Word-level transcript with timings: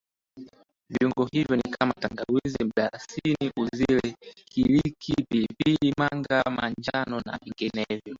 Viungo 0.89 1.29
hivyo 1.31 1.55
ni 1.55 1.61
kama 1.79 1.93
tangawizi 1.93 2.63
mdalasini 2.63 3.51
uzile 3.57 4.15
hiliki 4.51 5.13
pilipili 5.29 5.93
manga 5.97 6.43
manjano 6.49 7.21
na 7.25 7.39
vinginevyo 7.45 8.01